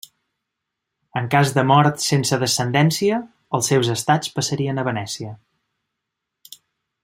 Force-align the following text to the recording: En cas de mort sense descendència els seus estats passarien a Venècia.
En 1.19 1.27
cas 1.35 1.51
de 1.57 1.63
mort 1.71 2.01
sense 2.05 2.39
descendència 2.45 3.21
els 3.59 3.69
seus 3.73 3.93
estats 3.97 4.35
passarien 4.39 4.81
a 4.81 4.87
Venècia. 4.89 5.39